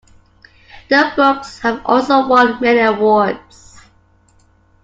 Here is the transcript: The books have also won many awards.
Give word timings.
The 0.89 1.13
books 1.15 1.59
have 1.59 1.85
also 1.85 2.27
won 2.27 2.59
many 2.59 2.79
awards. 2.79 3.79